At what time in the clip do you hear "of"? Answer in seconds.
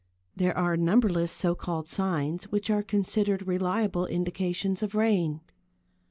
4.81-4.95